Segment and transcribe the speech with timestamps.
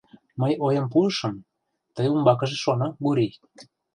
[0.41, 1.35] —Мый ойым пуышым,
[1.95, 3.33] тый умбакыже шоно, Гурий.